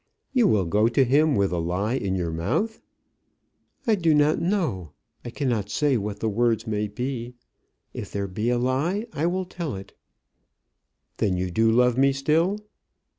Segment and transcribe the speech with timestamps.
[0.33, 2.81] "You will go to him with a lie in your mouth?"
[3.85, 4.93] "I do not know.
[5.23, 7.35] I cannot say what the words may be.
[7.93, 9.93] If there be a lie, I will tell it."
[11.17, 12.57] "Then you do love me still?"